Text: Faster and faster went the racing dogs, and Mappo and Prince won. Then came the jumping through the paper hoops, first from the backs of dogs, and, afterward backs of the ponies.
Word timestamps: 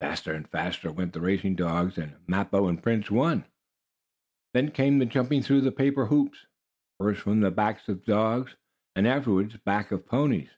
Faster 0.00 0.32
and 0.32 0.48
faster 0.50 0.90
went 0.90 1.12
the 1.12 1.20
racing 1.20 1.54
dogs, 1.54 1.98
and 1.98 2.16
Mappo 2.26 2.66
and 2.68 2.82
Prince 2.82 3.12
won. 3.12 3.44
Then 4.52 4.72
came 4.72 4.98
the 4.98 5.06
jumping 5.06 5.40
through 5.40 5.60
the 5.60 5.70
paper 5.70 6.06
hoops, 6.06 6.46
first 6.98 7.20
from 7.22 7.38
the 7.42 7.52
backs 7.52 7.88
of 7.88 8.04
dogs, 8.04 8.56
and, 8.96 9.06
afterward 9.06 9.60
backs 9.64 9.92
of 9.92 10.02
the 10.02 10.08
ponies. 10.08 10.50